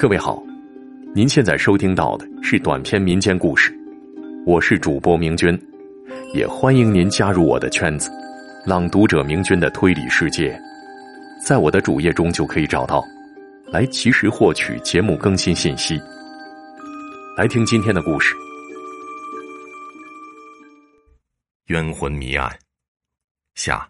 [0.00, 0.42] 各位好，
[1.14, 3.70] 您现在收听到的是短篇民间故事，
[4.46, 5.56] 我是主播明君，
[6.34, 8.10] 也欢迎您加入我的圈子——
[8.66, 10.58] 朗读者明君的推理世界，
[11.46, 13.04] 在我的主页中就可以找到，
[13.66, 16.00] 来及时获取节目更新信息。
[17.36, 18.34] 来听今天的故事：
[21.66, 22.50] 冤魂谜案
[23.54, 23.86] 下。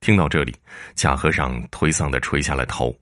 [0.00, 0.52] 听到这里，
[0.94, 2.92] 贾和尚颓丧的垂下了头。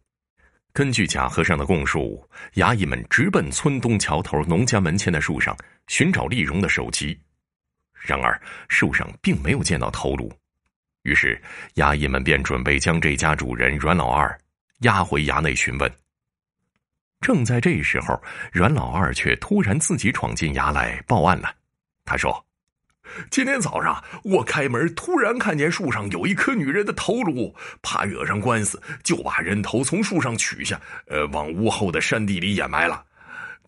[0.73, 5.57] 根据贾和尚的供述，衙役们直奔村东桥头农家门前的树上
[5.89, 7.19] 寻找丽蓉的首级，
[7.93, 10.33] 然而树上并没有见到头颅。
[11.03, 11.41] 于是
[11.75, 14.39] 衙役们便准备将这家主人阮老二
[14.81, 15.91] 押回衙内询问。
[17.21, 18.21] 正在这时候，
[18.53, 21.55] 阮老二却突然自己闯进衙来报案了。
[22.05, 22.47] 他说。
[23.31, 33.05] 今天早上，我开门，突然看见树上有一颗女人的头颅，怕惹上官司，就把人头从树上取下，呃，往屋后的山地里掩埋了。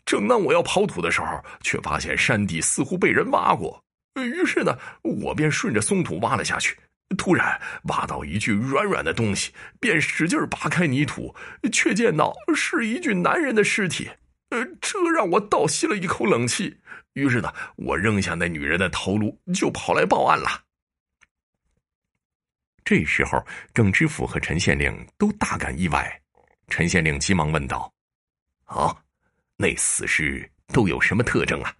[0.04, 3.82] 正当我要刨土的时候，却发现山地似乎被人挖过，
[4.16, 6.76] 于是呢，我便顺着松土挖了下去。
[7.18, 11.34] 突然挖到一具软软的东西，便使劲扒开泥土，
[11.70, 14.08] 却见到是一具男人的尸体。
[14.52, 16.78] 呃，这让我倒吸了一口冷气。
[17.14, 20.64] 于是呢，我扔下那女人的头颅，就跑来报案了。
[22.84, 26.20] 这时候，耿知府和陈县令都大感意外。
[26.68, 27.90] 陈县令急忙问道
[28.64, 28.94] ：“啊，
[29.56, 31.74] 那死尸都有什么特征啊？”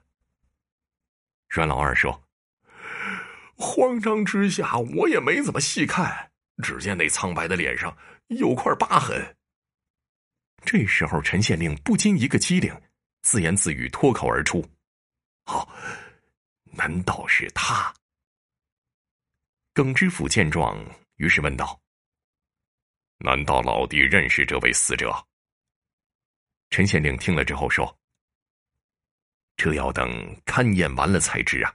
[1.51, 2.25] 阮老二说
[3.55, 6.31] ：“慌张之下，我也没怎么细看，
[6.63, 7.95] 只见那苍白的脸上
[8.29, 9.37] 有块疤痕。”
[10.65, 12.75] 这时候，陈县令不禁一个机灵，
[13.23, 14.65] 自言自语脱口而出。
[15.47, 15.69] 哦，
[16.65, 17.93] 难道是他？
[19.75, 20.79] 耿知府见状，
[21.17, 21.81] 于是问道
[23.19, 25.13] ：“难道老弟认识这位死者？”
[26.71, 27.99] 陈县令听了之后说
[29.57, 30.09] ：“这要等
[30.47, 31.75] 勘验完了才知啊。”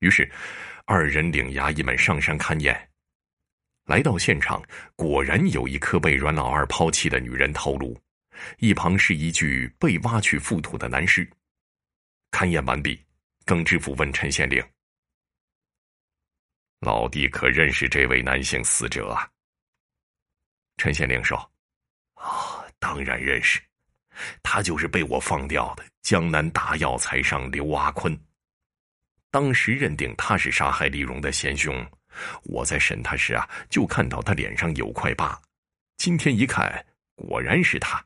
[0.00, 0.30] 于是，
[0.84, 2.91] 二人领衙役们上山勘验。
[3.86, 4.62] 来到现场，
[4.94, 8.00] 果然有一颗被阮老二抛弃的女人头颅，
[8.58, 11.28] 一旁是一具被挖去覆土的男尸。
[12.30, 13.04] 勘验完毕，
[13.44, 14.64] 耿知府问陈县令
[16.80, 19.28] ：“老弟可认识这位男性死者啊？”
[20.78, 21.36] 陈县令说
[22.14, 23.60] ：“啊，当然认识，
[24.42, 28.18] 他就是被我放掉的江南大药材商刘阿坤。
[29.30, 31.84] 当时认定他是杀害丽荣的嫌凶，
[32.44, 35.40] 我在审他时啊，就看到他脸上有块疤。
[35.96, 36.84] 今天一看，
[37.14, 38.04] 果然是他，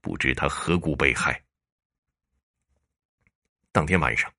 [0.00, 1.42] 不知他何故被害。”
[3.72, 4.32] 当天晚上，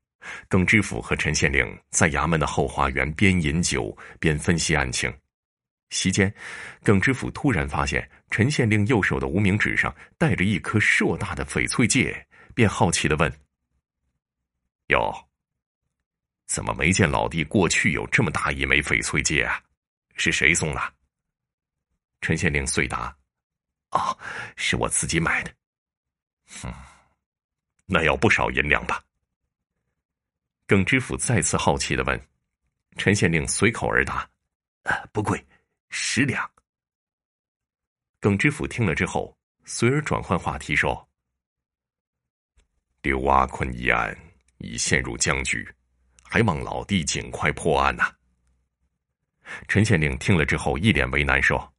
[0.47, 5.14] 耿知府和陈县令在衙门的后花园边饮酒边分析案情。
[5.90, 6.34] 席间，
[6.84, 13.31] 耿知府突然发现陈县令右手的无名指上戴着一颗硕大的翡翠戒，便好奇的问
[14.88, 15.27] ：“哟，
[16.47, 19.62] 怎么没见老弟过去有这么大一枚翡翠戒啊？
[20.16, 20.94] 是谁送的？”
[22.22, 23.16] 陈县令遂答
[23.91, 24.18] ：“啊，
[24.56, 25.53] 是我自己买的。
[26.63, 26.74] ”“哼，
[27.85, 29.03] 那要不少银两吧？”
[30.66, 32.19] 耿知府再次好奇的问
[32.97, 34.28] ：“陈县令随口而答
[34.84, 35.46] ：‘呃不贵，
[35.90, 36.50] 十两。’”
[38.19, 41.08] 耿知府听了之后，随而转换话题说
[43.03, 44.18] ：“刘阿坤一案
[44.58, 45.72] 已陷入僵局，
[46.30, 48.12] 还望老弟尽快破案呐。”
[49.68, 51.74] 陈县令听了之后，一脸为难说：“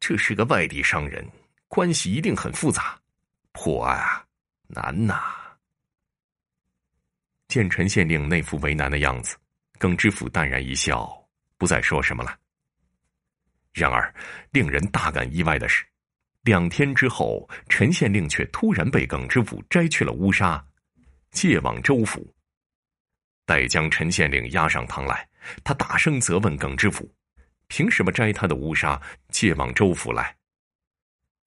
[0.00, 1.24] 这是个外地商人，
[1.68, 3.00] 关系一定很复杂，
[3.52, 4.26] 破案啊，
[4.66, 5.36] 难呐。”
[7.46, 9.36] 见陈县令那副为难的样子，
[9.78, 11.12] 耿知府淡然一笑，
[11.56, 12.36] 不再说什么了。
[13.72, 14.12] 然而，
[14.50, 15.84] 令人大感意外的是，
[16.42, 20.64] 两天之后，陈县令却突然被耿知府摘去了乌纱，
[21.30, 22.34] 借往州府。
[23.50, 25.28] 待将陈县令押上堂来，
[25.64, 27.12] 他大声责问耿知府
[27.66, 30.36] ：“凭什么摘他的乌纱，借往州府来？”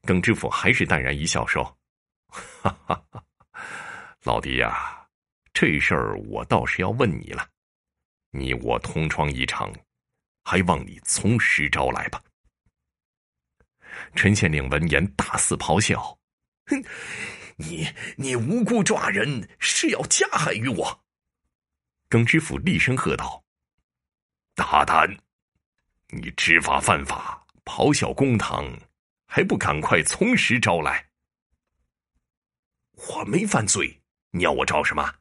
[0.05, 1.63] 耿知府还是淡然一笑说
[2.27, 3.23] ：“哈哈哈，
[4.23, 5.07] 老弟呀。”
[5.55, 7.47] 这事儿我倒是要问你了，
[8.31, 9.71] 你我同窗一场，
[10.43, 12.21] 还望你从实招来吧。
[14.13, 16.19] 陈县令闻言大肆咆哮
[16.67, 16.83] ：“哼，
[17.55, 17.87] 你
[18.17, 21.02] 你无故抓人，是要加害于我！”
[22.13, 23.43] 耿知府厉声喝道
[24.53, 25.09] ：“大胆！
[26.09, 28.71] 你知法犯法，咆哮公堂，
[29.25, 31.03] 还不赶快从实招来？
[32.91, 33.99] 我没犯罪，
[34.29, 35.11] 你要我招什么？”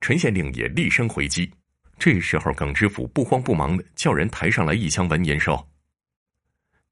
[0.00, 1.52] 陈县令也厉声回击。
[1.98, 5.70] 这时候，耿知府不慌不忙的叫人抬上来一箱文银，说：“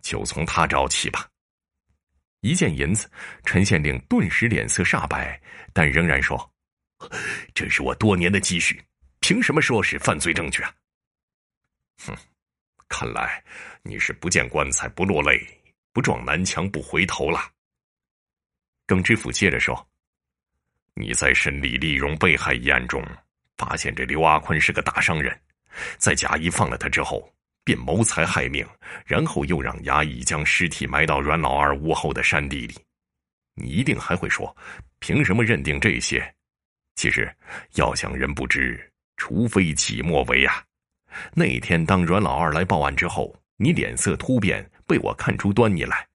[0.05, 1.27] 就从他找起吧。
[2.41, 3.11] 一见银子，
[3.45, 5.41] 陈县令顿时脸色煞白，
[5.73, 6.39] 但仍然说
[7.55, 8.83] ：“这是我多年的积蓄，
[9.21, 10.75] 凭什么说是犯罪证据啊？”
[12.07, 12.17] 哼，
[12.89, 13.43] 看来
[13.83, 15.41] 你是不见棺材不落泪，
[15.93, 17.41] 不撞南墙不回头了。
[18.87, 19.89] 耿知府接着说
[20.95, 23.05] ：“你在审理李荣被害一案中，
[23.57, 25.41] 发现这刘阿坤是个大商人，
[25.99, 27.31] 在贾谊放了他之后。”
[27.67, 28.63] 便谋财害命，
[29.07, 32.75] 然后又让衙役将尸体埋到阮老二屋后的山地里。
[33.55, 34.55] 你一定还会说，
[34.99, 36.35] 凭什么认定这些？
[36.95, 37.31] 其实，
[37.75, 38.81] 要想人不知，
[39.17, 40.63] 除非己莫为啊！
[41.33, 46.07] 那天当阮老二来报案之后，你脸色突变，被我看出端倪来。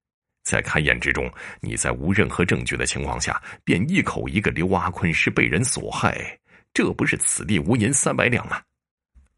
[0.44, 6.38] 在勘验之中，你在无任何证据的情况下，便一口一个刘阿坤是被人所害，
[6.74, 8.62] 这不是此地无银三百两吗？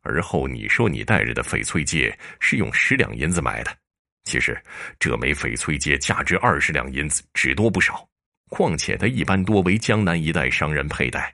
[0.04, 3.76] 而后你说你带着的翡翠戒是用十两银子买的，
[4.24, 4.60] 其实
[5.00, 8.08] 这枚翡翠戒价值二十两银子，只多不少。
[8.52, 11.34] 况且他一般多为江南一带商人佩戴。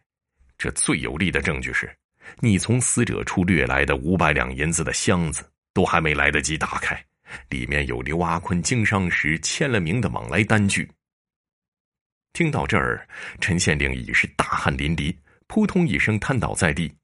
[0.56, 1.92] 这最有力的证据是，
[2.42, 5.44] 你从死者处掠来的五百两银子的箱子
[5.74, 7.04] 都还没来得及打开，
[7.50, 10.88] 里面有刘阿坤经商时签了名的往来单据。
[12.34, 13.08] 听到这儿，
[13.42, 15.16] 陈县令已是大汗淋漓，
[15.48, 16.96] 扑通一声瘫倒在地。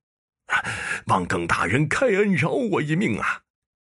[1.08, 3.42] 望耿大人开恩饶我一命啊！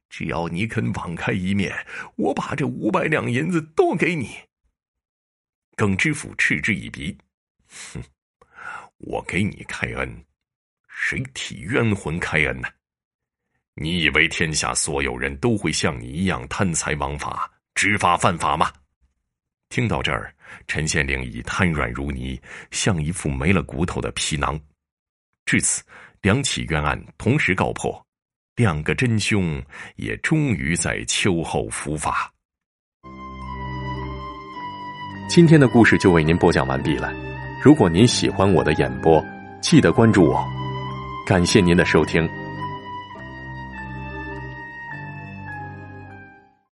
[0.10, 1.86] 只要你肯网开一面，
[2.16, 4.30] 我把这五百两银子都给你。
[5.76, 7.18] 耿知府嗤之以鼻
[7.94, 8.04] ：“哼，
[8.98, 10.26] 我给你开恩，
[10.88, 12.68] 谁替冤魂开恩呢？
[13.74, 18.72] 你以为天下所有人都会像你一样贪财枉法、知法犯法吗？”
[19.70, 20.34] 听到这儿，
[20.68, 22.40] 陈县令已瘫软如泥，
[22.72, 24.60] 像一副没了骨头的皮囊。
[25.46, 25.84] 至此。
[26.22, 28.04] 两起冤案同时告破，
[28.56, 29.64] 两个真凶
[29.96, 32.34] 也终于在秋后伏法。
[35.36, 37.12] 今天的故事就为您播讲完毕了。
[37.62, 39.22] 如果您喜欢我的演播，
[39.60, 40.42] 记得关注我。
[41.28, 42.26] 感谢您的收听。